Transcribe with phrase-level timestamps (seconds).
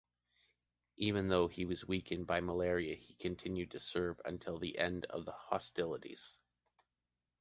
[0.97, 5.25] Even though he was weakened by malaria, he continued to serve until the end of
[5.25, 6.39] the hostilities.